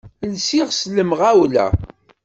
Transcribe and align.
Lsiɣ 0.33 0.67
s 0.71 0.81
lemɣawla. 0.95 1.65